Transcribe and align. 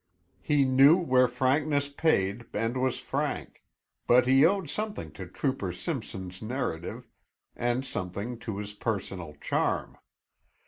He 0.41 0.65
knew 0.65 0.97
where 0.97 1.27
frankness 1.27 1.87
paid 1.87 2.47
and 2.53 2.75
was 2.81 2.97
frank, 2.97 3.61
but 4.07 4.25
he 4.25 4.43
owed 4.43 4.67
something 4.67 5.11
to 5.11 5.27
trooper 5.27 5.71
Simpson's 5.71 6.41
narrative 6.41 7.07
and 7.55 7.85
something 7.85 8.39
to 8.39 8.57
his 8.57 8.73
personal 8.73 9.35
charm. 9.39 9.99